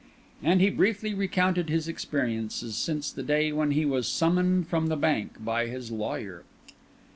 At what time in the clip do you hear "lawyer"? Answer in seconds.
5.91-6.43